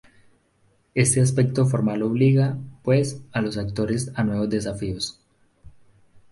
[0.95, 5.19] Este aspecto formal obliga, pues, a los actores a nuevos desafíos.